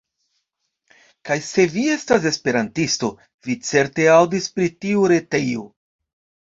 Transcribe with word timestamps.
Kaj 1.29 1.37
se 1.49 1.65
vi 1.75 1.83
estas 1.97 2.25
Esperantisto, 2.31 3.13
vi 3.51 3.61
certe 3.71 4.11
aŭdis 4.19 4.53
pri 4.57 4.75
tiu 4.85 5.09
retejo. 5.17 5.73